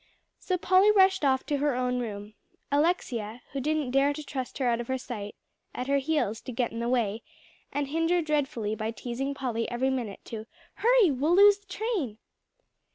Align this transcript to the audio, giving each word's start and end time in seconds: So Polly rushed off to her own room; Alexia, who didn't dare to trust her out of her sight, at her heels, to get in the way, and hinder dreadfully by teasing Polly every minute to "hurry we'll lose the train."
So 0.39 0.57
Polly 0.57 0.89
rushed 0.89 1.23
off 1.23 1.45
to 1.45 1.57
her 1.57 1.75
own 1.75 1.99
room; 1.99 2.33
Alexia, 2.71 3.43
who 3.51 3.59
didn't 3.59 3.91
dare 3.91 4.13
to 4.13 4.23
trust 4.23 4.57
her 4.57 4.65
out 4.67 4.81
of 4.81 4.87
her 4.87 4.97
sight, 4.97 5.35
at 5.75 5.85
her 5.85 5.99
heels, 5.99 6.41
to 6.41 6.51
get 6.51 6.71
in 6.71 6.79
the 6.79 6.89
way, 6.89 7.21
and 7.71 7.87
hinder 7.87 8.19
dreadfully 8.23 8.73
by 8.73 8.89
teasing 8.89 9.35
Polly 9.35 9.69
every 9.69 9.91
minute 9.91 10.21
to 10.25 10.47
"hurry 10.77 11.11
we'll 11.11 11.35
lose 11.35 11.59
the 11.59 11.67
train." 11.67 12.17